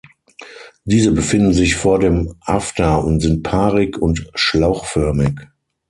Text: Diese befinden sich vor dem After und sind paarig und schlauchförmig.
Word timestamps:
Diese 0.83 1.11
befinden 1.11 1.53
sich 1.53 1.75
vor 1.75 1.99
dem 1.99 2.33
After 2.41 3.03
und 3.03 3.19
sind 3.19 3.43
paarig 3.43 3.99
und 4.01 4.25
schlauchförmig. 4.33 5.41